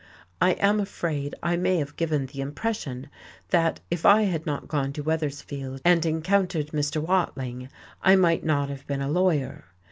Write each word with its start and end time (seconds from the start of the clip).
I 0.41 0.53
am 0.53 0.79
afraid 0.79 1.35
I 1.43 1.55
may 1.57 1.77
have 1.77 1.95
given 1.95 2.25
the 2.25 2.41
impression 2.41 3.07
that 3.49 3.81
if 3.91 4.03
I 4.03 4.23
had 4.23 4.47
not 4.47 4.67
gone 4.67 4.93
to 4.93 5.03
Weathersfield 5.03 5.79
and 5.85 6.03
encountered 6.07 6.69
Mr. 6.69 6.99
Watling 6.99 7.69
I 8.01 8.15
might 8.15 8.43
not 8.43 8.69
have 8.69 8.87
been 8.87 9.01
a 9.03 9.11
lawyer. 9.11 9.63